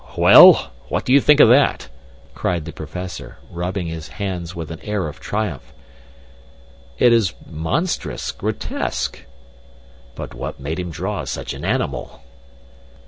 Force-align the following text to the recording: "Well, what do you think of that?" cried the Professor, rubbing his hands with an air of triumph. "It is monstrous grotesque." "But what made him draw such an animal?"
"Well, 0.17 0.71
what 0.89 1.05
do 1.05 1.13
you 1.13 1.21
think 1.21 1.39
of 1.39 1.49
that?" 1.49 1.87
cried 2.33 2.65
the 2.65 2.71
Professor, 2.73 3.37
rubbing 3.51 3.85
his 3.85 4.07
hands 4.07 4.55
with 4.55 4.71
an 4.71 4.79
air 4.81 5.07
of 5.07 5.19
triumph. 5.19 5.71
"It 6.97 7.13
is 7.13 7.35
monstrous 7.45 8.31
grotesque." 8.31 9.19
"But 10.15 10.33
what 10.33 10.59
made 10.59 10.79
him 10.79 10.89
draw 10.89 11.25
such 11.25 11.53
an 11.53 11.63
animal?" 11.63 12.23